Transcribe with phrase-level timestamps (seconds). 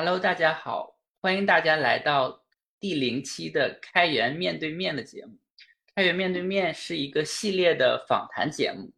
[0.00, 2.44] Hello，大家好，欢迎大家来到
[2.78, 5.36] 第零期的开源面对面的节目。
[5.92, 8.92] 开源面对面是一个系列的访谈节目，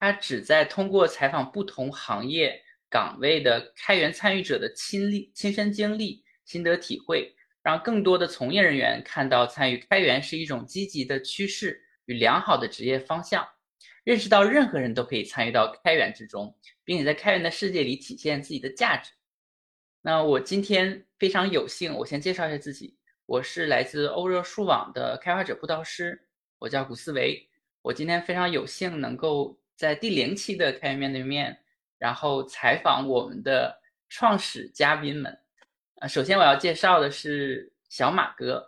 [0.00, 2.58] 它旨在通过采访不同行业
[2.88, 13.46] 岗位的开源参与者的亲历、亲身经历、心得体会，让更多的从业人员看到参与开源是一种积极的趋势与良好的职业方向，
[14.02, 19.12] 认识到任何人都可以参与到开源之中，并且在开源的世界里体现自己的价值。
[20.06, 26.16] 那我今天非常有幸，我先介绍一下自己，我是来自欧热数网的开发者布道师，
[26.60, 27.44] 我叫古思维。
[27.82, 31.58] 我今天非常有幸能够在第零期的开源面对面，
[31.98, 33.76] 然后采访我们的
[34.08, 35.36] 创始嘉宾们。
[35.96, 38.64] 啊，首先我要介绍的是小马哥，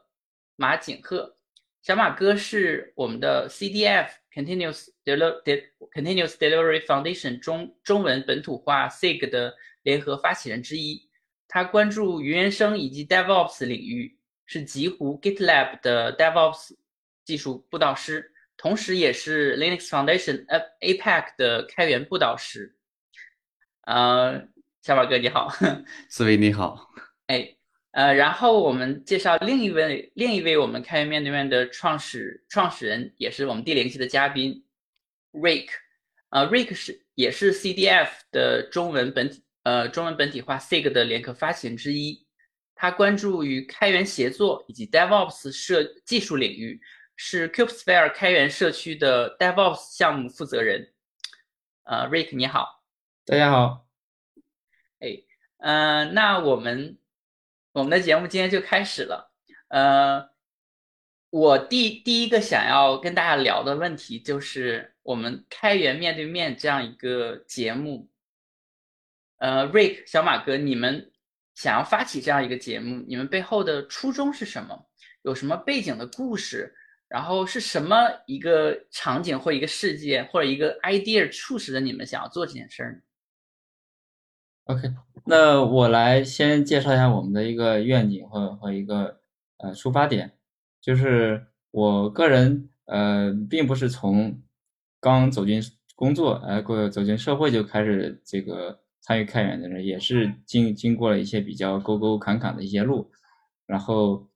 [0.57, 1.37] 马景鹤。
[1.83, 5.63] 小马哥是我们的 CDF Continuous Delivery
[5.95, 11.08] Continuous Delivery Foundation 中中文本土化 SIG 的联合发起人之一。
[11.49, 16.77] 他关注云原生以及 DevOps 领域，是极狐 GitLab 的 DevOps
[17.25, 20.45] 技术布道师，同时也是 Linux Foundation
[20.81, 22.77] APEC 的开源布道师。
[23.83, 24.47] 呃，
[24.83, 25.51] 小宝哥你好，
[26.11, 26.91] 思维你好，
[27.29, 27.57] 哎，
[27.93, 34.63] 呃，然后我们介绍另一位另一位我们开源面对面的创始创始人，也是我们第零期的嘉宾
[35.33, 35.69] ，Rick，
[36.29, 39.43] 呃，Rick 是也是 CDF 的中文本体。
[39.69, 42.27] 呃，中文本体化 SIG 的联合发起人之一，
[42.75, 46.81] 他关注于开源协作以及 DevOps 社技术领域，
[47.17, 50.95] 是 Cubesphere 开源社区的 DevOps 项目负责人。
[51.85, 52.83] 呃，Rick 你好，
[53.27, 53.87] 大家好。
[55.01, 55.23] 哎，
[55.59, 56.97] 呃，那我们
[57.73, 59.31] 我们的节目今天就开始了。
[59.69, 60.31] 呃，
[61.29, 68.09] 我第第一个想要跟大家聊的问题就是我们开源面对面这样一个节目。
[69.39, 71.11] 呃，Rick 小马哥，你们
[71.55, 74.87] 想要发起这样一个节目，你们背后的初衷是什么？
[75.23, 76.75] 有什么背景的故事？
[77.09, 83.03] 然后是什么一个场景或一个事件或者一个 idea 促使着你们想要做这件事儿
[84.65, 84.93] ？OK，
[85.25, 89.21] 那我来先介绍一下我们的一个愿景和和一个
[89.57, 90.33] 呃出发点，
[90.83, 94.43] 就是我个人呃并不是从
[95.01, 95.63] 刚走进
[95.95, 98.81] 工作呃过走进社会就开始这个。
[99.01, 103.11] 参与开源的人也是经经过了一些比较沟沟坎坎的一些路，
[103.67, 104.29] 然后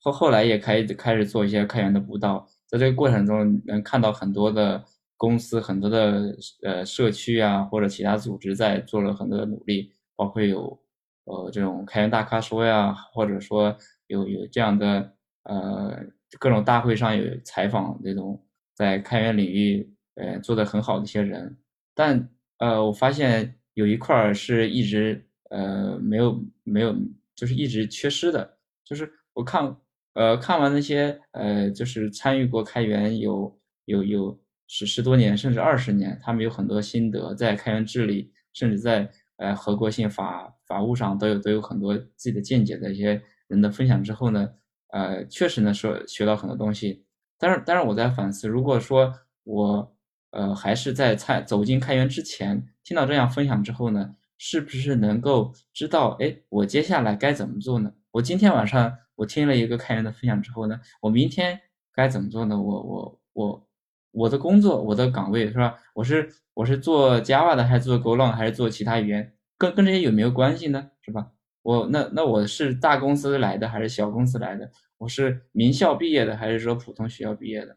[0.00, 4.84] 后后来也开开始做一些开源的辅导，在这个过程中能看到很多的
[5.16, 10.78] 公司、很多的呃社区啊或者其他组织在做了很多的努力，包括有
[11.24, 15.12] 呃这种开源大咖说呀，或者说有有这样的
[15.44, 15.98] 呃
[16.38, 18.40] 各种大会上有采访这种
[18.74, 21.56] 在开源领域呃做的很好的一些人，
[21.94, 23.56] 但呃我发现。
[23.74, 26.94] 有一块儿是一直呃没有没有，
[27.34, 29.76] 就是一直缺失的，就是我看
[30.14, 44.48] 呃看完那些呃就是参与过开源有有有十十多年甚至二十年，他们有很多心得，在开源治理甚至在呃合规性法法务上都有都有很多自己的见解的一些人的分享之后呢，
[44.88, 47.04] 呃确实呢说学到很多东西，
[47.38, 49.12] 但是但是我在反思，如果说
[49.44, 49.91] 我。
[50.32, 57.92] 呃，还是在参走进开源之前，听到这样分享之后呢，是不是能够知道，哎，我接下来该怎么做呢？
[58.12, 61.60] 我今天晚上我听了一个开源的分享之后呢，我明天
[61.94, 62.60] 该怎么做呢？
[62.60, 63.68] 我我我
[64.12, 65.76] 我的工作，我的岗位是吧？
[65.94, 69.34] 我是我是做 Java 的，还是做 Golang，还是做其他语言？
[69.58, 70.90] 跟跟这些有没有关系呢？
[71.02, 71.30] 是吧？
[71.62, 74.70] 我那那我是大公司来的，还是小公司来的？
[74.96, 77.76] 我是名校毕业的，还是说普通学校毕业的？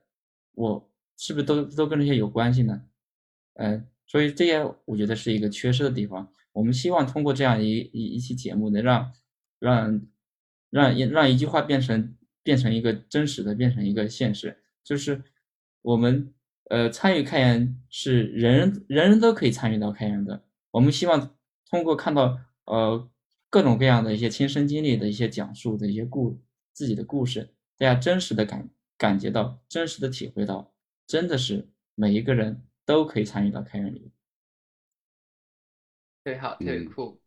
[0.54, 0.90] 我。
[1.18, 2.84] 是不是都都跟这些有关系呢？
[3.56, 6.32] 嗯，所以这些我觉得是一个缺失的地方。
[6.52, 9.14] 我们希望通过这样一一一期节目，能让
[9.60, 10.02] 让
[10.70, 14.58] 让让一句话变成变成一个真实的，变成一个现实。
[14.84, 15.24] 就是
[15.82, 16.34] 我们
[16.70, 20.44] 呃参与开源是人人人人都可以参与到开源的。
[20.72, 21.36] 我们希望
[21.70, 23.10] 通过看到呃
[23.50, 26.38] 各种各样的一些亲身经历的一些讲述的一些故
[26.74, 30.75] 自己的故事，大家真实的感感觉到，真实的体会到。
[31.08, 34.12] 真的是每一个人都可以参与到开源里，
[36.24, 37.22] 特别好，特别酷。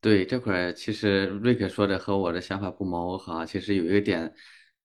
[0.00, 3.46] 对这块儿，其实瑞克说的和我的想法不谋而合。
[3.46, 4.34] 其实有一个点，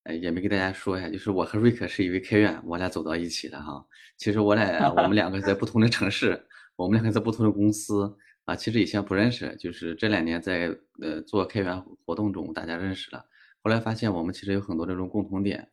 [0.04, 3.84] 呃，也没给大家说一下，就是我和瑞克是一位开源，我俩走到一起的哈。
[4.18, 6.46] 其实我俩我们两个在不同的城市，
[6.76, 8.16] 我们两个在不同的公司
[8.46, 8.56] 啊。
[8.56, 13.26] 其实以前不认识，就是这两年在呃做开源活动中，大家认识了。
[13.64, 15.68] 后来发现我们其实有很多这种共同点。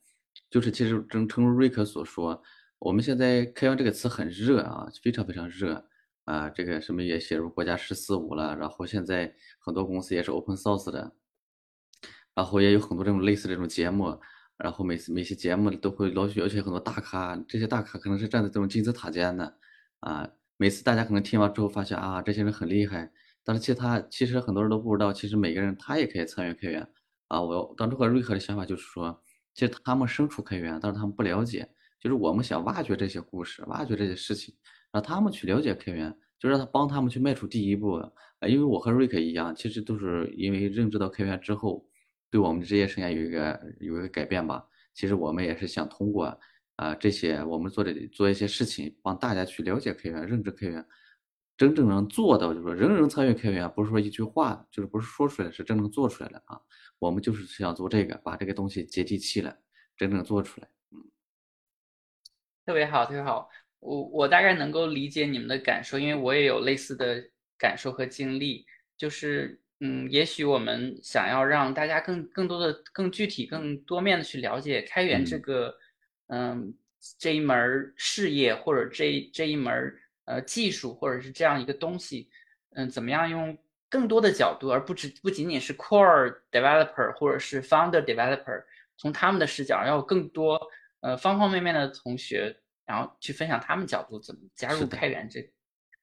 [0.55, 2.41] 就是其实正诚如瑞克所说，
[2.79, 5.85] 我们现在开源这个词很热啊，非常非常热。
[6.27, 11.13] 啊，这个什么也写入国家“十四五”了，然后现在很多公司也是 open source 的，
[12.37, 14.17] 然后也有很多这种类似这种节目，
[14.57, 19.59] 然后每次每期节目都会捞取，而且很多大咖，这些大咖可能是站在这种金字塔尖的，
[19.99, 23.11] 啊，每次大家可能听完之后发现啊，这些人很厉害，
[23.43, 26.89] 但是其他其实很多人都不知道，其实每个人他也可以参与开源，
[27.27, 29.21] 啊，我当初和瑞克的想法就是说，
[29.55, 31.67] 其实他们身处开源，但是他们不了解，
[31.99, 34.55] 就是我们想挖掘这些故事，挖掘这些事情。
[34.93, 37.95] 让他们去了解开源，就让他帮他们去迈出第一步。
[38.39, 41.85] 呃，因为我和瑞克一样，其实都是因为认知到开源之后，
[42.31, 44.65] 对我们的职业生涯有一个有一个改变吧。
[44.93, 46.39] 其实我们也是想通过
[46.77, 50.87] 啊这些我们做的做一些事情，帮大家去了解开源，认知开源，
[51.57, 56.61] 真正能做到，就是说人人参与开源，不是说一句话，就是不是说出来，是真正做出来的啊。
[56.99, 59.57] 我们就是想做这个，把这个东西接地气了，
[59.97, 60.69] 真正做出来。
[60.91, 61.05] 嗯，
[62.65, 63.51] 特别好，特别好。
[63.81, 67.23] 我我大概能够理解你们的感受，因为我也有类似的
[67.59, 68.65] 感受和经历。
[68.97, 75.77] 就是，嗯，也许我们想要让大家更更多的、更具体、更多面的去了解开源这个，
[76.29, 76.73] 嗯，
[77.19, 79.95] 这一门事业或者这这一门
[80.25, 82.31] 呃技术，或者是这样一个东西，
[82.71, 83.59] 嗯，怎么样用
[83.95, 88.65] 更多的角度，而不只不仅仅是 core developer 或者是 founder developer，
[88.97, 90.61] 从他们的视角，要有更多
[91.03, 92.61] 呃方方面面的同学。
[92.87, 95.41] 然后去分享他们角度怎么加入开源这，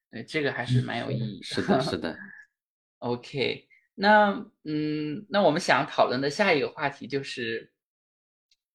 [0.09, 1.43] 对这个还是蛮有意义的。
[1.43, 2.17] 是的，是的。
[2.97, 4.31] OK，那
[4.63, 7.71] 嗯，那我们想讨论的下一个话题就是，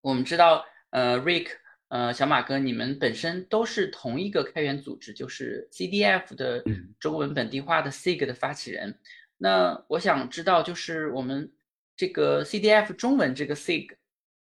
[0.01, 1.49] 我们知道，呃，Rick，
[1.89, 6.65] 呃，小马哥，你们本身都是同一个开源组织，就是 CDF 的
[6.99, 8.99] 中文本地化的 SIG 的发起人。
[9.37, 11.53] 那我想知道，就是我们
[11.97, 13.97] 这个 CDF 中文这个 SIG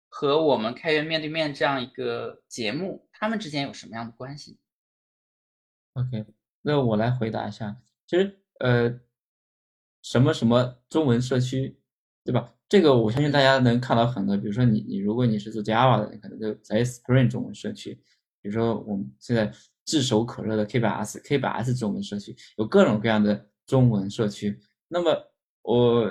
[0.07, 3.07] 和我们开源面对面这样一个节目。
[3.11, 4.57] 他们之间有什么样的关系
[5.93, 6.25] ？OK，
[6.61, 7.75] 那我来回答一下。
[8.05, 8.99] 其实，呃，
[10.01, 11.77] 什么什么中文社区，
[12.23, 12.53] 对吧？
[12.73, 14.35] 这个我相信大家能看到很多。
[14.35, 17.93] 比如说，你你如果你是做 Java 的，你可能就在 Spring 中文社区。
[18.41, 19.53] 比如说，我们现在
[19.85, 24.59] 炙手可热的 K8s，K8s 中文社区有各种各样的中文社区。
[24.87, 25.15] 那么，
[25.61, 26.09] 我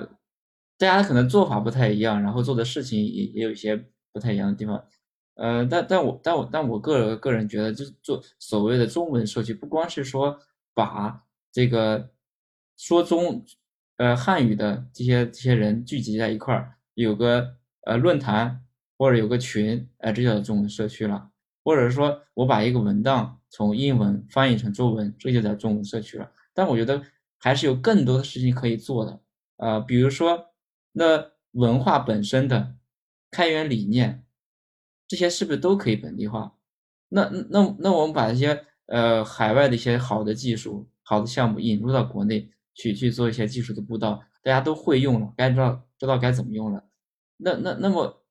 [0.77, 3.75] 大家可能做法不太一样，然后做的事情也也有一些
[4.13, 4.81] 不太一样的地方。
[5.35, 10.39] 呃，但但我但我但我个人个人觉得，就是做所谓的中文社区，不光是说
[10.73, 12.09] 把这个
[12.77, 13.43] 说中
[13.97, 17.55] 呃汉语的这些这些人聚集在一块儿，有个
[17.85, 18.65] 呃论坛
[18.97, 21.29] 或者有个群，呃，这叫中文社区了。
[21.63, 26.31] 或者说我把一个文档从英文翻译成中文，这就叫中文社区了。
[26.53, 27.01] 但我觉得
[27.37, 29.21] 还是有更多的事情可以做的，
[29.57, 30.47] 呃，比如说
[30.91, 32.75] 那文化本身的
[33.31, 34.19] 开源理念。
[35.05, 36.55] 这些是不是都可以本地化？
[37.09, 46.83] 那那那我们把一些呃海外的一些好的技术、好的项目引入到国内去去做一些技术的布道，大家都会用了，该知道知道该怎么用了。
[47.37, 48.23] 那那那么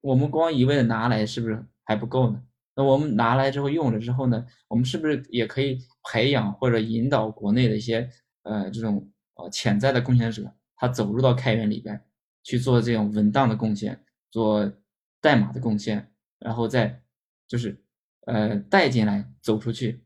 [0.00, 2.42] 我们光一味的拿来是不是还不够呢？
[2.76, 5.78] 那我们拿来之后用了之后呢，我们是不是也可以
[6.10, 8.08] 培养或者引导国内的一些
[8.42, 12.00] 呃这种呃潜在的贡献者，他走入到开源里边
[12.42, 14.72] 去做这种文档的贡献，做
[15.20, 16.10] 代码的贡献？
[16.40, 17.02] 然后再
[17.46, 17.82] 就是
[18.26, 20.04] 呃带进来走出去，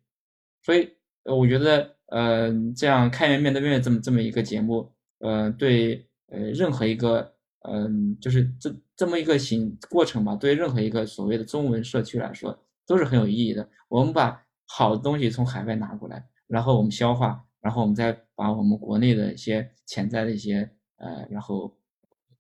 [0.63, 4.91] 所以我觉得呃这样开源面对面这么这么一个节目，
[5.21, 13.69] 呃对呃任何一个嗯就是这这么一个行过程吧，对任何一个所谓的中文社区来说都是很有意义的。
[13.89, 21.77] 我们把好的东西从海外拿过来，然后我们消化，然后我们再把我们国内的一些潜在的一些呃然后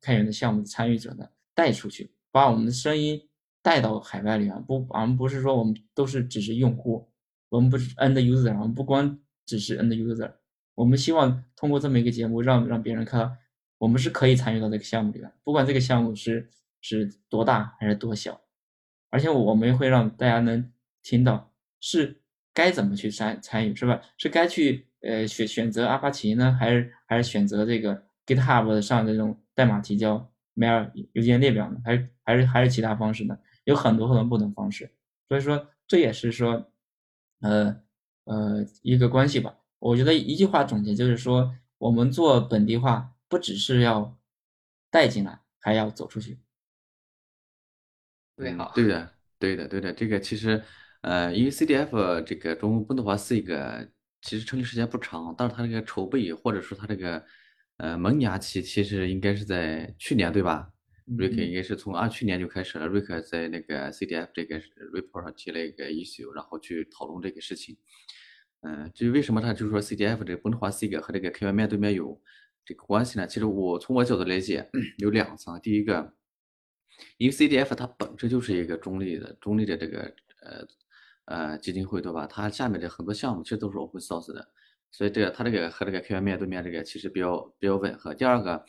[0.00, 3.22] 开源的项目的参与者呢带出去，把我们的声音。
[3.60, 7.06] 带到海外里面，不，我们不是说我们都是只是用户，
[7.50, 10.30] 我们不是 end user，我们不光只是 end user，
[10.74, 13.34] 我们希望通过这么一个节目，让让别人看到
[13.78, 16.50] 我们是可以参与到这个项目里的，不管这个项目是
[16.82, 18.38] 是多大还是多小，
[19.08, 20.70] 而且我们会让大家能
[21.02, 21.50] 听到
[21.80, 22.20] 是
[22.52, 24.02] 该怎么去参参与，是吧？
[24.18, 31.80] 是该去呃选选择阿帕奇呢，还是还是选择这个 GitHub 上这种代码提交 mail 邮件列表呢？
[31.82, 33.38] 还是还是还是其他方式呢？
[33.64, 34.90] 有很多很多不同方式，
[35.28, 36.70] 所以说这也是说，
[37.40, 37.80] 呃
[38.28, 39.56] 呃一个关系吧。
[39.80, 44.16] 我觉得一句话总结就是说，我们做本地化不只是要
[44.90, 46.38] 带进来，还要走出去。
[48.36, 49.92] 对，好，对的，对的，对的。
[49.92, 50.62] 这个其实，
[51.00, 53.88] 呃，因为 CDF 这个中国本土化是一个，
[54.22, 57.24] 其实成立时间不长，但是它这个筹备或者说它这个
[57.78, 60.70] 呃萌芽期，其实应该是在去年，对吧？
[61.16, 62.86] 瑞克应该是从二去年就开始了。
[62.86, 64.58] 瑞克在那个 CDF 这个
[64.92, 67.76] report 上提了一个 issue，然后去讨论这个事情。
[68.60, 72.20] 嗯，至于为什么他就是说 CDF 这个本土化 SIG 和这个开源面对面有
[72.64, 73.26] 这个关系呢？
[73.26, 75.58] 其实我从我角度来解，有两层。
[75.60, 76.12] 第一个，
[77.16, 80.66] 因为 CDF 它本身就是一个中立的、中立的这个呃
[81.26, 82.26] 呃基金会，对吧？
[82.26, 84.50] 它下面的很多项目其实都是 open source 的，
[84.90, 88.12] 所以这个它这个和这个开源面对面这个其实比较比较吻合。
[88.12, 88.64] 第二个，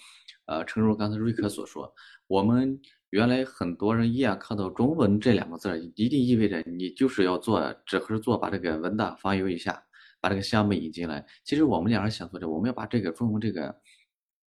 [0.49, 1.93] 呃，诚如刚才瑞克所说，
[2.25, 9.83] 我们原来很多人一眼看到中文这两个字，一定意味着你就是要做，只是做把这个文档翻译一下，
[10.19, 11.23] 把这个项目引进来。
[11.43, 13.79] 其实我们两人想做的，我们要把这个中文这个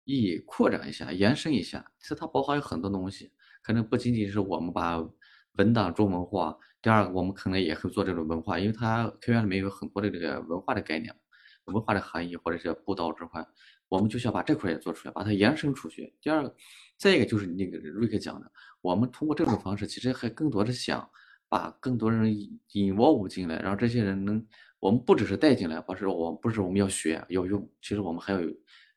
[0.03, 1.89] 意义扩展一下，延伸一下。
[1.97, 3.31] 其实它包含有很多东西，
[3.63, 5.01] 可能不仅仅是我们把
[5.53, 6.57] 文档中文化。
[6.81, 11.15] 第二个，我们可能也会做这种文化，因为它开源里面有很多的这个文化的概念，
[11.63, 13.41] 文化的含义或者是布道这块，
[13.89, 16.13] 我们就想把这块也做出来，把它延伸出去。
[16.21, 16.55] 第二个，
[16.97, 18.51] 再一个就是那个瑞克讲的，
[18.81, 21.07] 我们通过这种方式，其实还更多的想
[21.47, 22.59] 把更多人引
[22.93, 24.45] involve 进来，让这些人能，
[24.79, 28.49] 我们不只是带进来，或是我不是我们要学要用，其实我们还要有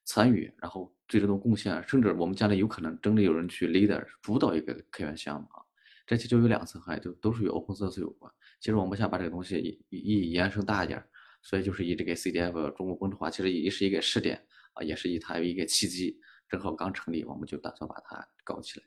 [0.04, 5.62] 参与，然后对这种贡献，甚至我们将来有可能真的有人去 leader 主导一个开源项目啊。
[6.06, 8.32] 这其实就有两层含义，就都是与 open source 有关。
[8.60, 11.04] 其实我们想把这个东西以以延伸大一点，
[11.42, 14.42] 所以就是以这个 CDF 中国本土化，其实也是一个试点
[14.78, 16.18] 啊，也是以它有一个契机，
[16.48, 18.86] 正好刚成立，我们就打算把它搞起来。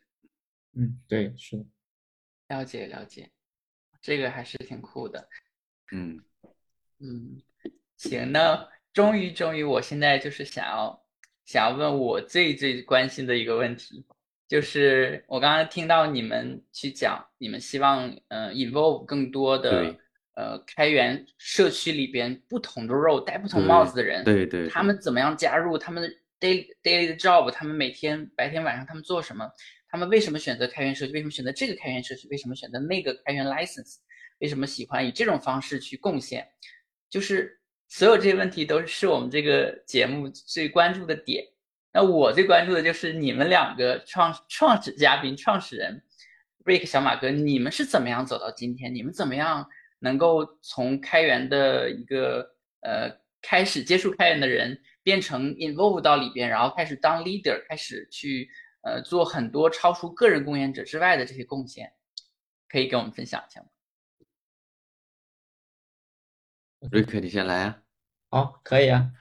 [0.73, 1.65] 嗯，对，是的。
[2.47, 3.29] 了解了解，
[4.01, 5.27] 这个还是挺酷的。
[5.91, 6.23] 嗯
[6.99, 7.41] 嗯，
[7.97, 11.05] 行，那终于终于，我现在就是想要
[11.45, 14.05] 想要问我最最关心的一个问题。
[14.47, 19.97] 就是我刚刚听到你们去讲，你们希望呃 involve 更多的
[20.41, 29.47] 呃开源社区里边不同的 role 戴不同帽子的人，对对，他们怎么样加入他们的 daily daily 的 job，他们每天白天晚上他们做什么，
[29.89, 33.97] 他们为什么选择开源社区，为什么选择这个开源社区，为什么选择那个开源 license，
[34.39, 36.47] 为什么喜欢以这种方式去贡献，
[37.09, 41.43] 就是所有这些问题都是我们这个节目最关注的点。
[41.93, 46.01] 那我最关注的就是你们两个创创始嘉宾、创始人
[46.63, 48.95] ，Rick 小马哥，你们是怎么样走到今天？
[48.95, 49.67] 你们怎么样
[50.01, 52.41] 能够从开源的一个
[52.81, 53.09] 呃
[53.41, 58.49] 开始接触开源的人，变成 involve 到里边，然后开始当 leader，开始去
[58.81, 61.93] 呃做很多超出个人贡献者之外的这些贡献？
[62.67, 63.67] 可以跟我们分享一下吗
[66.91, 67.81] ？Rick，你先来啊。
[68.29, 69.11] 好，可以啊。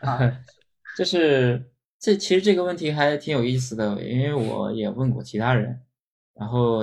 [0.99, 1.67] 就是。
[2.03, 5.85] 这其实这个问题还挺有意思的，因为我也问过其他人，
[6.33, 6.79] 然后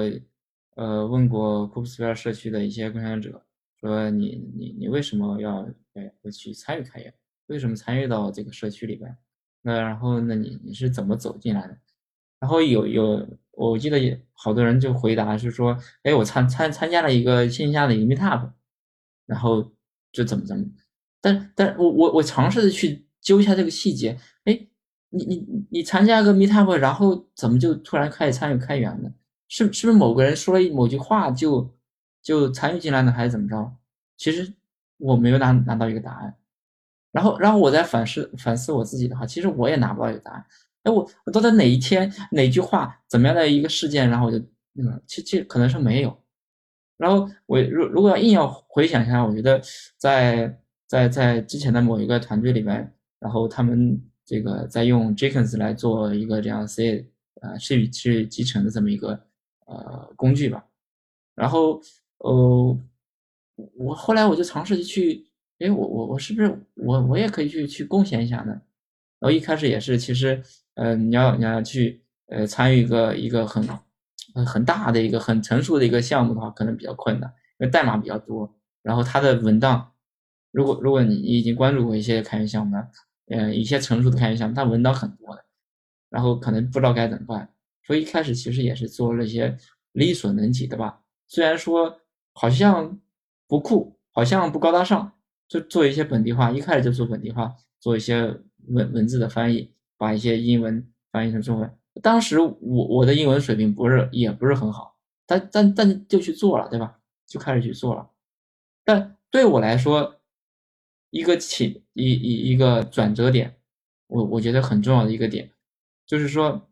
[0.75, 3.43] 呃问过 Kubesphere 社区的一些贡献者，
[3.79, 7.13] 说你你你为什么要哎去参与开源？
[7.47, 9.17] 为什么参与到这个社区里边？
[9.61, 11.77] 那然后那你你是怎么走进来的？
[12.39, 18.51] 然后有有我记得好多人就回答是说，哎我参参参加了一个线下的一个 Meetup，
[19.25, 19.71] 然后
[20.11, 20.65] 就怎么怎么，
[21.21, 24.67] 但但我我我尝试着去揪一下这个细节，哎。
[25.09, 29.09] 你你你参加个 Meetup，然后怎么就突然开始参与开源呢？
[29.47, 31.73] 是是不是某个人说了某句话就
[32.27, 33.71] 就参与进来呢，还是怎么着？
[34.17, 34.53] 其实
[34.97, 36.35] 我没有拿拿到一个答案。
[37.13, 40.45] 然后然后我在反思反思我自己的话，其实我也拿不到一个答案。
[40.83, 44.37] 哎，我我到底哪一天哪句话怎么样的一个事件，然后我就
[44.75, 46.21] 嗯，其实可能是没有。
[46.97, 49.61] 然后我如如果要硬要回想一下，我觉得
[49.97, 54.01] 在在在之前的某一个团队里边，然后他们。
[54.29, 59.17] 这个在用 Jenkins 来做一个这样 C 呃是是集成的这么一个
[59.67, 60.65] 呃工具吧，
[61.33, 61.81] 然后
[62.19, 62.79] 呃
[63.75, 65.25] 我后来我就尝试着去，
[65.59, 68.53] 哎我我我是不是我我也可以去去贡献一下呢？
[69.19, 70.41] 然后一开始也是其实
[70.75, 73.67] 呃你要你要去呃参与一个一个很
[74.45, 79.93] 很大的一个很成熟的一个项目的话，可能比较困难，因为代码比较多，然后它的文档，
[80.51, 82.87] 如果如果你已经关注过一些开源项目呢。
[83.29, 85.43] 嗯，一些成熟的开源项目，它文档很多的，
[86.09, 87.53] 然后可能不知道该怎么办，
[87.85, 89.57] 所以一开始其实也是做了一些
[89.91, 91.01] 力所能及的吧。
[91.27, 91.99] 虽然说
[92.39, 92.99] 好像
[93.47, 95.13] 不酷，好像不高大上，
[95.47, 101.77] 就做一些本地化，一开始就做本地化，做一些文文字的翻译，把一些英文翻译成中文。
[102.03, 106.99] 当时我我的英文水平不是也不是很好，但但但就去做了，对吧？
[107.25, 108.11] 就开始去做了。
[108.85, 110.19] 但对我来说，
[111.09, 113.57] 一个起一一一个转折点，
[114.05, 115.49] 我我觉得很重要的一个点，
[116.05, 116.69] 就是说，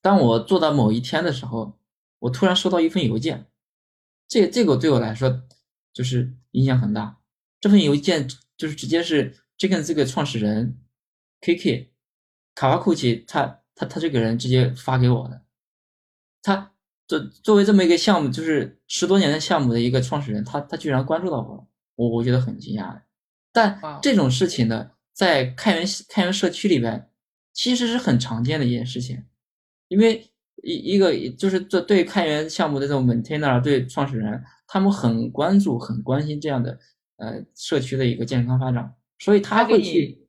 [0.00, 1.74] 当我做到某一天的时候，
[2.20, 3.46] 我突然收到一份邮件，
[4.28, 5.42] 这这个对我来说
[5.92, 7.18] 就是影响很大。
[7.60, 10.78] 这份邮件就是直接是这个这个创始人
[11.40, 11.92] K K
[12.54, 15.42] 卡瓦库奇他他他这个人直接发给我的，
[16.42, 16.72] 他
[17.06, 21.66] 作作为这么一个项目，就是十多年的项目的一个创始人，他他居然关注到我了，
[21.96, 23.02] 我我觉得很惊讶的。
[23.52, 27.10] 但这种事情呢，在开源开源社区里边，
[27.52, 29.24] 其实是很常见的一件事情，
[29.88, 30.30] 因为
[30.62, 36.78] 一一个就是这对开源项目的这种 maintainer 对创始人，他们很关注、很关心这样的
[37.16, 40.26] 呃社区的一个健康发展，所以他给会去你。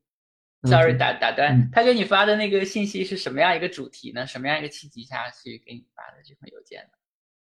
[0.63, 4.25] 嗯 Sorry，打打断嗯，他给你发的那个信息是什么样一个主题呢？
[4.25, 6.89] 什么样一个契机下去给你发的这封邮件呢？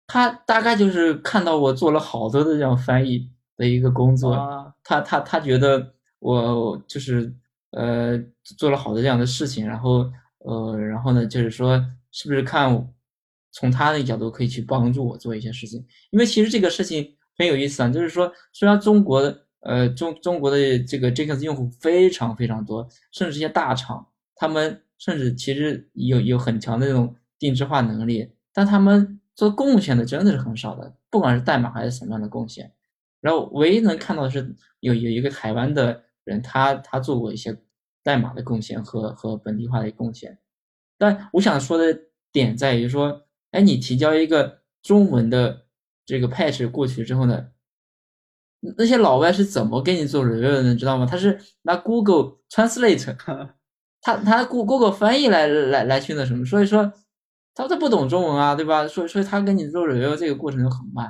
[0.06, 7.32] 他大概就是看到我做了好多的这样翻译的一个工作，哦他他他觉得我就是
[7.72, 8.18] 呃
[8.56, 11.78] 做了好多这样的事情，然后呃然后呢就是说
[12.14, 12.88] 是不是看
[13.50, 24.06] 从他的角度可以去帮助我做一些事情，因为其实这个事情很有意思啊，就是说虽然中国的呃中中国的这个 JACs 用户非常非常多，甚至一些大厂，
[24.36, 32.72] 他们甚至其实有有很强的这种定制化能力，但他们做贡献的真的是很少的，不管是代码还是什么样的贡献。
[33.20, 37.56] 然后唯一能看到的是有有一个台湾的人，他他做过一些
[38.02, 40.38] 代码的贡献和和本地化的贡献。
[40.98, 41.98] 但我想说的
[42.32, 45.66] 点在于说，哎，你提交一个中文的
[46.06, 47.48] 这个 patch 过去之后呢，
[48.76, 51.06] 那些老外是怎么给你做 review 的，你知道吗？
[51.06, 53.16] 他是拿 Google Translate，
[54.00, 56.92] 他他 Go Google 翻译来来来去那什么，所以说
[57.54, 58.86] 他他不懂中文啊，对吧？
[58.86, 61.06] 所以所以他跟你做 review 这个过程就很慢。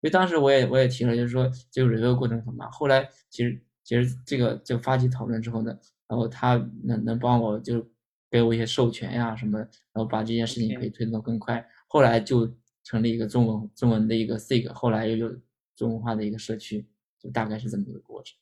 [0.00, 2.70] 因为当时我也我也提了，就是说这个 review 过程很慢。
[2.70, 6.54] 后来其实其实这个就发起讨论之后呢，然后他
[6.84, 7.84] 能能帮我就
[8.30, 11.66] 给我一些授权呀什么，然后把这件事情可以推动更快。
[11.86, 12.52] 后来就
[12.84, 15.40] 成立一个中文中文的一个 SIG，后来又有
[15.76, 16.86] 中文化的一个社区，
[17.18, 18.36] 就大概是这么一个过程。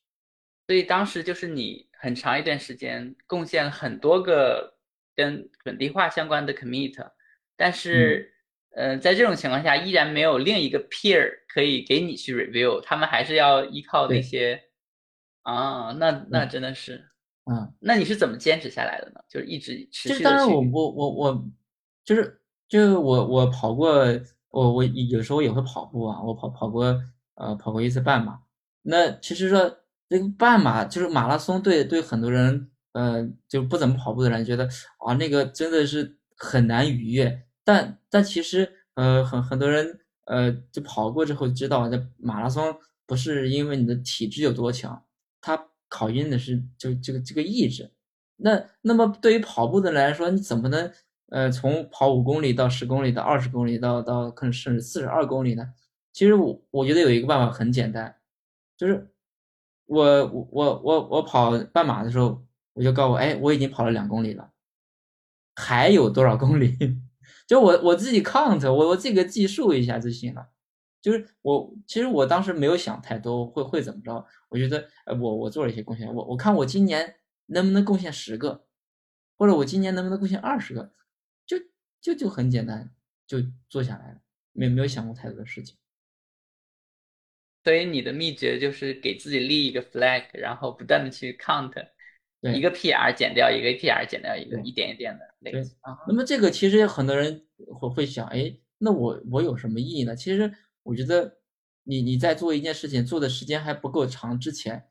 [0.67, 4.77] 所以当时就是你很长一段时间贡献了很多个
[5.15, 6.95] 跟本地化相关的 commit，
[7.57, 8.35] 但是，
[8.71, 14.61] 嗯、呃，在这种情况下依然没有另一个 peer 可以给你去 review，他们还是要依靠那些
[15.43, 17.09] 啊，那那真的是，嗯，
[17.81, 19.21] 那你是怎么坚持下来的呢？
[19.29, 21.49] 就是一直持就是当然我我我我
[22.05, 24.05] 就是就是我我跑过
[24.51, 27.01] 我我有时候也会跑步啊，我跑跑过
[27.37, 28.41] 呃跑过一次半马。
[28.83, 34.69] 那其实说这个半马就是马拉松，对对很多人呃就不怎么跑步的人觉得
[34.99, 45.05] 啊那个真的是很难逾越，但但其实呃很很多人呃就跑过之后知道，这马拉松不是因为你的体质有多强，
[45.41, 47.91] 它考验的是就这个这个意志。
[48.37, 50.93] 那那么对于跑步的人来说，你怎么能
[51.31, 55.73] 呃从跑五公里到十公里到二十公里到到可能甚至四十二公里呢？
[56.13, 58.17] 其实我我觉得有一个办法很简单，
[58.77, 59.11] 就是
[59.87, 64.51] 我我我我我跑半马的时候，我就告诉我，哎，我已经跑了两公里了，
[65.55, 66.77] 还有多少公里？
[67.47, 70.49] 就我我自己 count，我我自己计数一下就行了。
[71.07, 77.15] 就是我其实我当时没有想太多会会怎么着，我觉得呃我我做了一些贡献，我我看我今年
[77.47, 78.67] 能不能贡献十个，
[79.39, 80.91] 或者我今年能不能贡献二十个，
[81.47, 81.57] 就
[82.01, 82.93] 就就很简单，
[83.25, 83.39] 就
[83.69, 85.77] 做下来了，没没有想过太多的事情。
[87.63, 91.73] 所以你的秘诀就是给自己立一个 flag，然后不断的去 count，
[92.41, 95.97] 对一个 PR 减掉一个 PR 减掉一个，一点一点的累对积啊。
[96.09, 97.47] 那么这个其实很多人
[97.79, 100.17] 会会想，哎，那我我有什么意义呢？
[100.17, 100.53] 其实
[100.87, 101.39] 我觉得
[101.85, 104.87] 你你在做一件事情做的时间还不够长之前，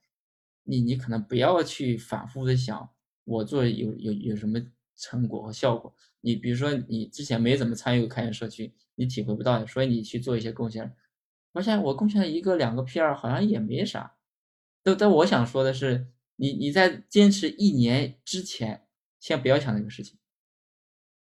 [0.63, 2.89] 你你可能不要去反复的想
[3.23, 4.59] 我做有有有什么
[4.95, 5.93] 成果和效果。
[6.21, 10.95] 你比如说你之前没怎么参与过开源社区，你体会不到，所以你去做一些贡献，
[11.53, 14.15] 发现我贡献一个两个 PR 好像也没啥。
[14.83, 18.87] 但但我想说的是，你你在坚持一年之前，
[19.19, 20.17] 先不要想那个事情。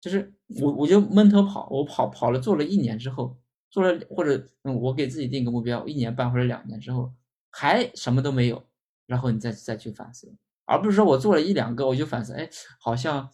[0.00, 3.38] 就是我我就闷头跑，我跑跑了做了一年之后，
[3.74, 7.12] 做了或者嗯我给自己定个目标，一年半或者两年之后
[7.50, 8.64] 还什么都没有，
[9.04, 10.32] 然后你再再去反思，
[10.64, 13.28] 而不是说我做了一两个我就反思，哎，好像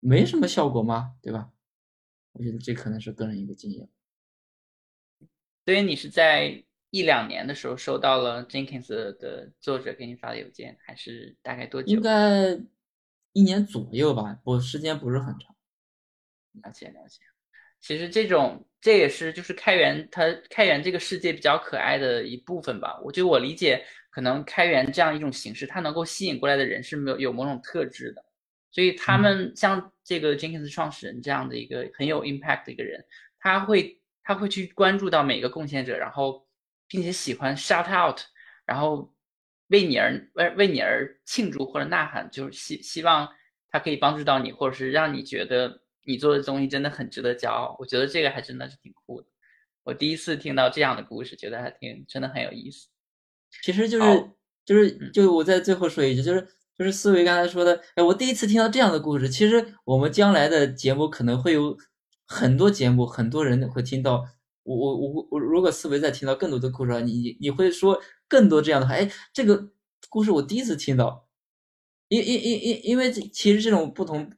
[0.00, 1.14] 没什么效果吗？
[1.22, 1.50] 对吧？
[2.32, 3.88] 我觉得这可能是个人一个经验。
[5.64, 11.88] 所以你是在一两年的时候收到了 Jenkins 的作者给你发的邮件，还是大概多久？
[11.88, 12.60] 应该
[13.32, 15.56] 一年左右吧，我时间不是很长。
[16.62, 17.20] 了解了解。
[17.80, 22.96] 其实这种这也是就是开源它开源这个世界比较可爱的一部分吧。
[23.02, 28.24] 我觉得我理解，可能开源这样一种形式，它能够吸引过来的人是没有有某种特质的。
[28.70, 33.04] 所以他们像这个 Jenkins 创始人这样的一个很有 impact 的一个人，
[33.40, 36.46] 他会他会去关注到每个贡献者，然后
[36.86, 38.20] 并且喜欢 shout out，
[38.64, 39.12] 然后
[39.66, 43.28] 为你而为为你而庆祝或者呐喊，就是希希望
[43.68, 47.76] 他可以帮助到你，或者是让你觉得你做的东西真的很值得骄傲。
[47.78, 49.26] 我觉得这个还真的是挺酷的。
[49.82, 52.88] 我第一次听到这样的故事，觉得还挺真的很有意思。
[53.62, 59.28] 其实就是好就是就我在最后说一句，就是就是思维刚才说的，哎，我第一次听到这样的故事。
[59.28, 61.76] 其实我们将来的节目可能会有
[62.24, 64.26] 很多节目，很多人会听到。
[64.64, 69.70] 我我我我，如果思维再听到更多的故事，你你你会说更多这样的话，哎，这个
[70.08, 71.28] 故事我第一次听到，
[72.08, 74.28] 因因因因因为其实这种不同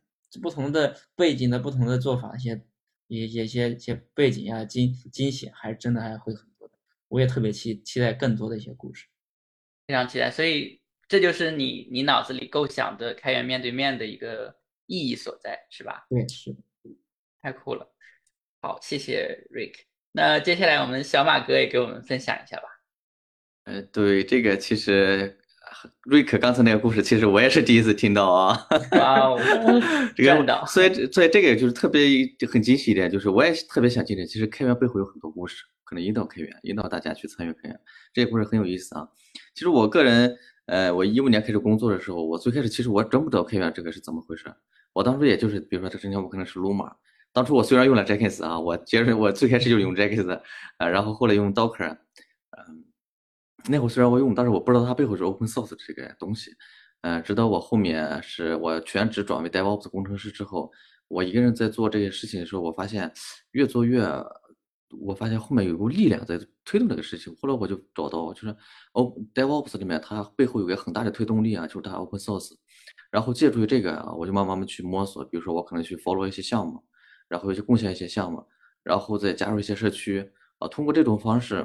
[0.42, 2.60] 不同的背景的不同的做法，一些
[3.06, 6.74] 一些一些一些背景啊惊惊喜，还是真的还会很多的。
[7.08, 9.06] 我也特别期期待更多的一些故事，
[9.86, 10.30] 非常期待。
[10.30, 14.54] 所以这就是你你脑子里构想的开源面对面的一个
[14.86, 16.06] 意义所在，是吧？
[16.10, 16.58] 对，是的，
[17.40, 17.90] 太酷了。
[18.60, 19.84] 好，谢谢 Rick。
[20.12, 22.64] 那接下来我们小马哥也给我们分享一下吧。
[23.64, 25.38] 呃，对这个其实
[26.04, 28.66] 瑞克刚才那个故事，其实我也是第一次听到啊。
[28.92, 29.38] 哇哦，
[30.16, 32.02] 这个所以所以这个就是特别
[32.50, 34.24] 很惊喜一点，就是我也是特别想听的。
[34.26, 37.80] 其实开源背后有很多故事，可能引导开源，引导大家去参与开源，
[38.12, 39.08] 这个故事很有意思啊。
[39.54, 44.44] 其实我个人，呃，我一五年开始工作的时候，我最开始其实我真不知道开源这个是怎么回事。
[44.92, 46.92] 我当初也就是，比如说这之前我可能是撸马。
[47.32, 50.40] 当初我虽然用了 Jenkins 啊，我接着我最开始就用 Jenkins
[50.78, 51.90] 啊，然后后来用 Docker，
[52.50, 52.77] 嗯，
[53.66, 56.52] 那会虽然我用，但是我不知道它背后是 Open Source 这个东西，
[57.02, 60.70] 嗯，直到我后面是我全职转为 DevOps 工程师之后，
[61.08, 63.12] 我一个人在做这些事情的时候，我发现
[63.50, 64.02] 越做越，
[65.00, 67.34] 我发现后面有股力量在推动这个事情。
[67.40, 68.56] 后来我就找到，就是
[68.92, 72.52] O DevOps 里面它背后有个很大的推动力啊，就是它 Open Source，
[73.10, 76.84] 然后借助于这个啊，我就慢慢的去摸索，比如说我可能去 follow 一些项目。
[77.28, 78.42] 然后去贡献一些项目，
[78.82, 81.56] 然后再加入一些社区啊，通过这种方式，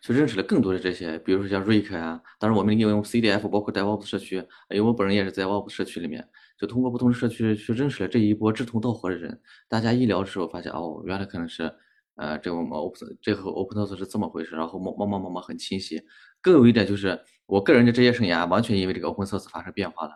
[0.00, 4.36] 去认识了更多的这些，比如说像 Rick 啊，当然我们也用 CDF，包括 DevOps 社区，
[4.70, 6.26] 因为我本人也是在 DevOps 社区里面，
[6.58, 9.40] 就通过不同的社区去认识了这一波志同道合的人。
[9.68, 11.72] 大家一聊的时候，发现哦，原来可能是，
[12.16, 16.02] 呃，这个我们 Open 这和 Open Source 是这么回事，然后慢慢慢慢慢很清晰。
[16.40, 20.12] 更有一点就是，我个人的职业生涯完全因为这个 Open Source 发生变化了。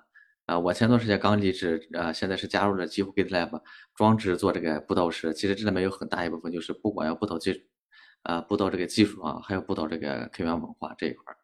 [0.47, 3.61] 啊，我前段时间刚离职，啊，现在是加入了几乎 GitLab，
[3.97, 5.35] 专职做这个布道师。
[5.35, 7.65] 其实这里面有很大一部分就是不管要布道技，
[8.27, 11.37] 啊，布道这个技术啊，还有布道这个开源文化这一块儿。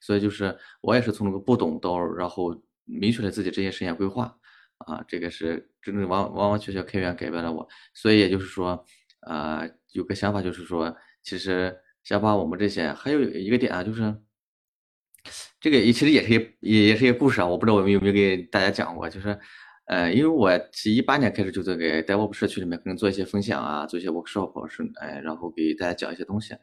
[0.00, 4.34] 所以就是我也是从那个不懂到然后明确了自己这些生涯规划，
[4.78, 7.68] 啊，这个是真正完完完全全开源改变了我。
[7.94, 8.84] 所以也就是说，
[9.20, 14.16] 啊，有个想法就是说，其实想把我们这些还有一个点啊，就是。
[15.58, 19.36] 这个也其实也是一也也是一个故事啊，我不知道我们有没有给大家讲过，就是，
[19.86, 26.54] 呃，因为我是一八年开始就在给 DevOps 社区里面可能做一些分享啊，做一些 workshop 是，哎，然后给大家讲一些东西，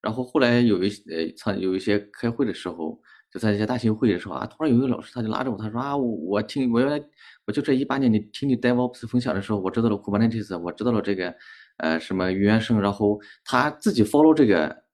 [0.00, 2.98] 然后后来有一呃，参有一些开会的时候，
[3.30, 6.98] 就在一些大型会议的时候啊，突然有一个老师他就拉着我，他说啊，我听我原来
[7.46, 11.34] 我就这一八年你听你 DevOps 分享的时候，我知道了 Kubernetes，我知道了这个
[11.76, 14.84] 呃什么原生，然后他自己 follow 这个。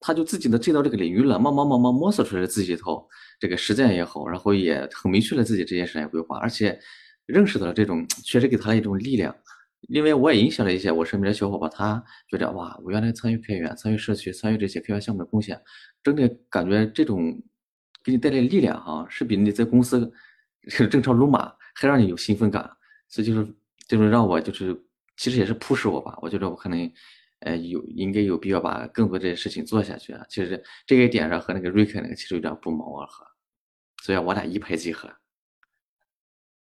[0.00, 3.04] 他就自己的进到这个领域了，慢慢慢慢摸索出来自己一套
[3.40, 6.78] 这个实践也好，然后也很明确了自己这件事业规划，而且
[7.28, 9.32] 认识到了这种确实给他一种力量。
[9.82, 15.56] 因为我也影响了一些我身边的小伙伴，他觉得哇，我原来参与开源、参与社区、参与这些开源项目的贡献，
[16.02, 17.40] 真的感觉这种
[18.02, 20.12] 给你带来力量哈，是比你在公司
[20.90, 22.68] 正常撸马还让你有兴奋感。
[23.08, 23.54] 所以就是
[23.86, 24.76] 就是让我就是
[25.16, 26.90] 其实也是 push 我吧，我觉得我可能。
[27.42, 30.26] 呃，有应该有必要把更多这些事情做下去啊。
[30.28, 33.24] 其实这个点上和那个瑞克那个其实有点不谋而合，
[34.02, 35.08] 所以我俩一拍即合。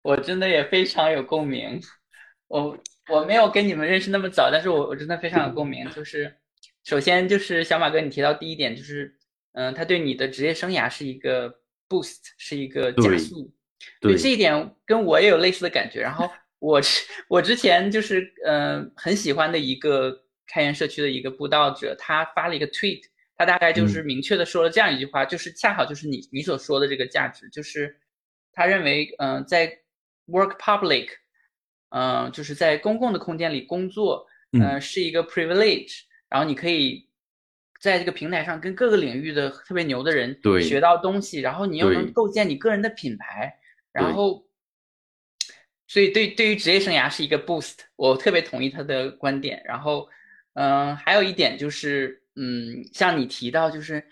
[0.08, 1.78] 我真的也非常有共鸣。
[2.46, 2.78] 我
[3.10, 5.86] 我没有跟你们认识那么早，但是我我真的非常有共鸣。
[5.90, 6.34] 就是
[6.82, 9.14] 首先就是小马哥，你提到第一点就是，
[9.52, 11.52] 嗯，他对你的职业生涯是一个
[11.88, 13.52] boost，是一个加速。
[14.00, 16.00] 对这一点跟我也有类似的感觉。
[16.00, 16.80] 然后我
[17.28, 20.24] 我之前就是嗯很喜欢的一个。
[20.50, 23.02] 开源社区的一个布道者，他发了一个 tweet，
[23.36, 27.94] 他大概就是明确的说了这样一句话，就是恰好就是你你所说的这个价值，就是
[28.54, 29.70] 他认为，嗯，在
[30.28, 31.08] work public，
[31.90, 37.08] 嗯，就是在公共的空间里工作，嗯，是一个 privilege，然后你可以
[37.80, 43.58] 在这个平台上跟各个领域的特别牛的人学到东西，然后你又能构建你个人的品牌，
[43.92, 44.46] 然后，
[45.86, 50.08] 所以对对于职业生涯是一个 boost，我特别同意他的观点，然后。
[50.54, 54.04] 嗯，还有一点就是，嗯，像你提到，就是，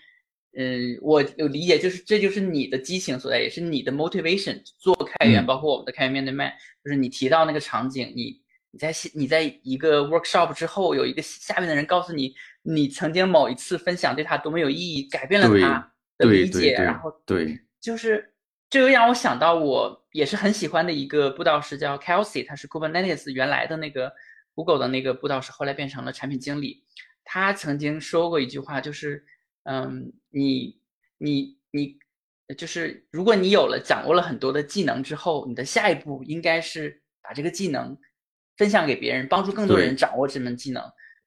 [0.55, 6.51] 嗯，我有理解，就是这就是你的激情所在，也是你的 motivation 做开源，包括我们的开源面对面，
[6.83, 12.33] 就是你提到那个场景，你你在你在一个 workshop 之后，有一个下面的人告诉你，
[12.63, 18.33] 你曾经某一次分享对他多么有意义，改变了他的理解，然后对，就是
[18.69, 24.11] 这又让我想到，我也是很喜欢的一个布道师叫 Kelsey，他是 Kubernetes 原来的那个。
[24.57, 26.83] Google 的那个布道师后来变成了产品经理，
[27.23, 29.23] 他曾经说过一句话，就是，
[29.69, 30.79] 嗯，你
[31.17, 31.97] 你你
[32.57, 37.97] 就是如果你有了掌握了很多的技能之后，你的下一步应该是把这个技能
[38.55, 40.81] 分享给别人，帮助更多人掌握这门技能。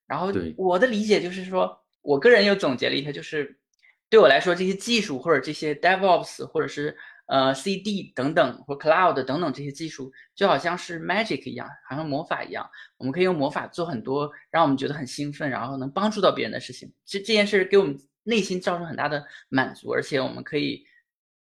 [0.07, 3.61] 然后我的理解就是说，我个人又总结了一下，就是
[4.09, 16.90] 对我来说，这些技术或者这些 DevOps 或者是呃 CD 等等或 Cloud 等等这些技术，就好像是 Magic 一样，好像魔法一样，我们可以用魔法做很多让我们觉得很兴奋，然后能帮助到别人的事情。
[17.05, 17.94] 这这件事给我们
[18.31, 20.87] 内心造成很大的满足，而且我们可以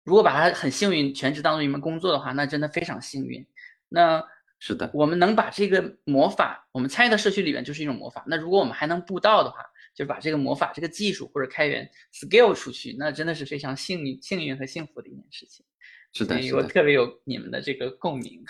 [0.05, 3.47] 如果把它很幸运全职当做一门工作的话，那真的非常幸运。
[3.89, 4.23] 那。
[4.65, 8.23] 是的，我们能把这个魔法，我们参与到社区里面就是一种魔法。
[8.29, 9.59] 那如果我们还能布道的话，
[9.93, 15.67] 就是把这个魔法、这个技术或者开源 scale 出去，那真的是非常幸运、幸运和幸福的一件事情。
[16.13, 18.45] 是的，我特别有你们的这个共鸣，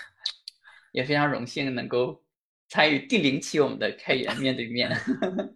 [0.91, 2.23] 也非常荣幸能够
[2.69, 4.95] 参与第零期我们的开源面对面。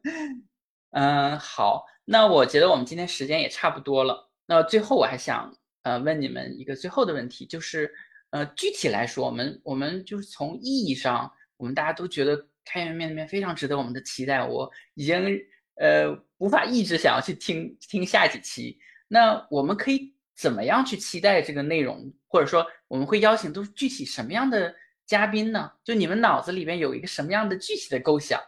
[0.89, 4.31] 嗯，好，那我觉得我们今天时间也差不多了。
[4.45, 7.93] 那最后我还想呃问你们一个最后的问题，就是。
[8.29, 14.45] 呃，具体来说，我们我们就是从意义上，我们大家都觉得开源面对面非常值得我们的期待。
[14.45, 15.39] 我已经
[15.75, 18.77] 呃无法抑制想要去听听下几期。
[19.07, 22.13] 那我们可以怎么样去期待这个内容？
[22.27, 25.71] 或者说，我们会邀请都具体什么样的嘉宾呢？
[25.85, 28.41] 就你们脑子里边有一个什么样的具体的构想？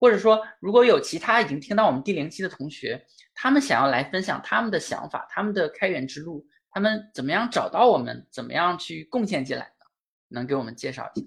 [0.00, 6.46] 或者说，如果有其他已经听到我们第零期的同学，他们想要来分享他们的想法，他们的开源之路。
[6.72, 8.26] 他们怎么样找到我们？
[8.30, 9.86] 怎么样去贡献进来的？
[10.28, 11.26] 能给我们介绍一下？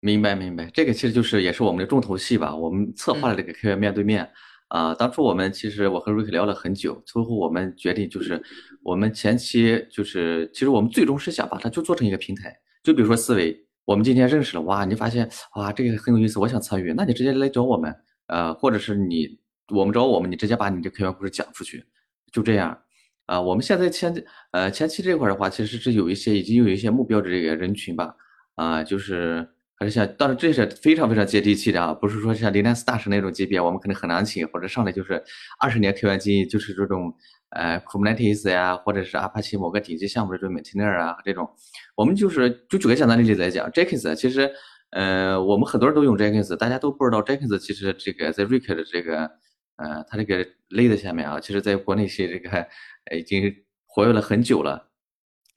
[0.00, 0.70] 明白，明白。
[0.74, 2.54] 这个其实就是也是我们的重头戏吧。
[2.54, 4.30] 我们策划了这个开源面对面
[4.68, 4.94] 啊。
[4.94, 8.40] 当初我们其实我和瑞克聊了很久，最后我们决定就是
[8.82, 12.54] 我们前期就是其实我们最终是想把它就做成一个平台。
[12.82, 17.94] 就比如说思维，我们今天认识了哇，你发现哇这个很有意思，我想参与，那你直接来找我们，
[18.28, 19.38] 呃，或者是你
[19.74, 21.84] 我们找我们，你直接把你的开源故事讲出去，
[22.32, 22.78] 就这样。
[23.26, 24.14] 啊，我们现在前
[24.52, 28.14] 呃前期这块的话，其实是有一些已经有一些目标的这个人群吧，
[28.54, 35.22] 啊，就是还是像，但是这是非常非常接地气的啊，不是说像林丹斯大师那种级别，我们可能很难请，或者上来就是
[35.58, 37.14] 二十年开源经验，就是这种
[37.50, 41.48] 呃 Kubernetes 呀，或者是 Apache 某个顶级项目的这种 maintainer 啊这种，
[41.94, 44.50] 我们就是就举个简单的例子来讲，Jenkins 其实
[44.90, 49.30] 呃我们很多人都用 Jenkins，大家都不知道 Jenkins 其实这个在 Rick 的这个
[49.76, 52.66] 呃它这个 lead 下面啊，其实在国内是这个。
[53.14, 53.54] 已经
[53.84, 54.88] 活跃了很久了。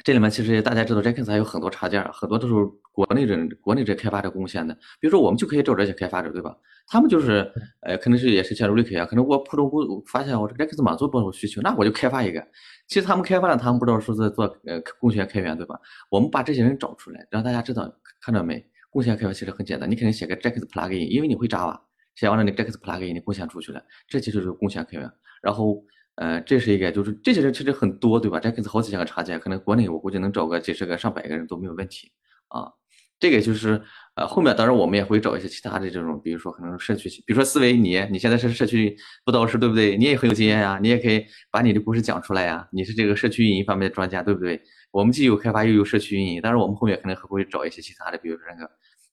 [0.03, 2.53] 这里面其实大家知道，Jenkins 还有很多插件，很多都是
[2.91, 4.73] 国内人、国内这开发者贡献的。
[4.99, 6.53] 比如说，我们就可以找这些开发者，对吧？
[6.87, 7.49] 他们就是，
[7.83, 12.45] 呃，可能是也是像 Rick 一样，可能我普通工发现我这个 Jenkins 满足不了我需求，那我就开发一个。
[12.87, 15.79] 其实他们开发了，他们不知道说在做呃贡献开源，对吧？
[16.09, 18.65] 我们把这些人找出来，让大家知道，看到没？
[18.89, 21.79] 贡献开源其实很简单，你肯定写个 Jenkins plugin，因为你会 Java，
[22.15, 25.11] 写完了你 Jenkins plugin 你贡献出去了，这其实就是贡献开源。
[25.41, 25.83] 然后。
[26.19, 32.11] 呃，这是一个，就是这些人其实很多，对吧？Jenkins 好几千个插件，可能国内我估计能找个几十个、上百个人都没有问题
[32.47, 32.73] 啊。
[33.19, 33.81] 这个就是
[34.15, 39.97] 呃，后面当然我们也会找一些其他的这种，比如说可能社区，比如说思维你，你现在是社区辅导师，对不对？
[39.97, 42.67] 你也很有经验呀，你也可以把你的故事讲出来呀。
[42.71, 44.61] 你是这个社区运营方面的专家，对不对？
[44.91, 48.71] 我们既有开发又有社区运营，但是我们后面可能还会找一些其他的，比如说那个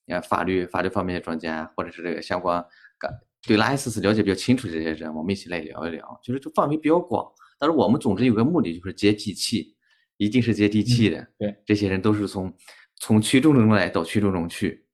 [0.09, 2.65] 呃法律法律方面的专家，或者是这个相关
[2.99, 3.11] 干。
[3.47, 7.27] 对 License 了解比较清楚的这些人，我们一起来聊一聊，就是这范围比较广。
[7.59, 9.75] 但是我们总之有个目的，就是接地气，
[10.17, 11.27] 一定是接地气的。
[11.39, 12.51] 对，这些人都是从
[12.97, 14.87] 从区中中来到区中中去，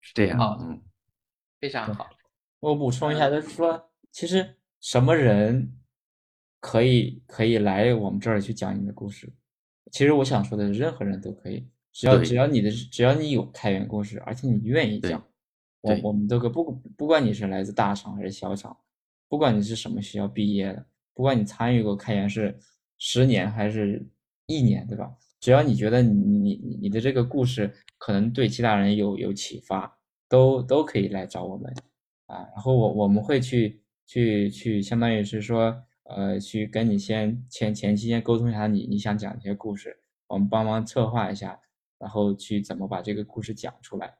[0.00, 0.38] 是这样。
[0.60, 0.82] 嗯，
[1.60, 2.08] 非常好。
[2.60, 5.76] 我补充一下，就是说，其实什么人
[6.60, 9.32] 可以可以来我们这儿去讲你的故事？
[9.92, 15.24] 其实我想说的是，任何人都可以，只要只要你的只要你有开源故事，而且你愿意讲。
[15.82, 18.74] 我我们都可不不管你是来自大厂还是小厂，
[19.28, 22.58] 不管你是什么学校毕业的，不管你参与过开源是
[22.96, 24.02] 十年还是
[24.46, 25.14] 一年，对吧？
[25.44, 31.70] 只要你觉得你你你的这个故事可能对其他人有有启发，都都可以来找我们
[32.24, 32.48] 啊。
[32.54, 41.60] 然后我我们会去去去，相当于是说，呃，去跟你先前前期先沟通一下你你想讲这些故事，我们帮忙策划一下，
[41.98, 44.14] 然后去怎么把这个故事讲出来，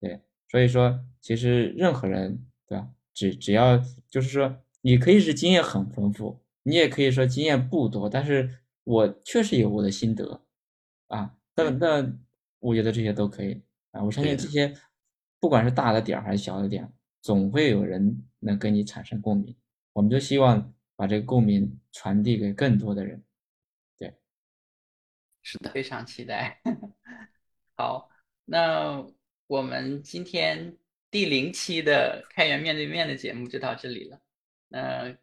[0.00, 0.20] 对。
[0.48, 2.88] 所以说，其实任何人，对吧？
[3.12, 8.48] 只只要就是说，你可以是经验很丰富，你也可以说经验不多，但是
[8.86, 10.46] 我确实有我的心得
[11.08, 11.36] 啊。
[11.54, 12.18] 但但
[12.60, 14.02] 我觉得这些都可以啊。
[14.02, 14.72] 我相信这些，
[15.40, 19.54] 不管是大的点还是小的点，总会有人能跟你产生共鸣。
[19.92, 23.22] 我们就希望把这个共鸣传递给更多的人。
[23.98, 24.14] 对，
[25.42, 26.62] 是的，非常期待。
[27.76, 28.08] 好，
[28.44, 29.06] 那。
[29.48, 30.76] 我们今天
[31.08, 34.20] 第零期的开源面对面的节目就到这里了。
[34.66, 35.16] 那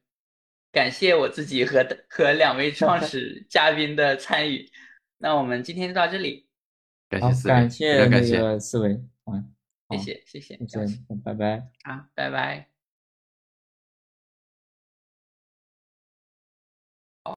[0.73, 4.69] 感谢我自己和和两位创始 嘉宾的参与。
[5.19, 6.47] 那我们今天就到这里，
[7.07, 8.41] 感谢四位，感谢感谢。
[8.41, 9.45] 个思维啊，
[9.87, 11.69] 好谢谢谢谢，谢谢，拜拜。
[11.83, 12.72] 啊，拜拜。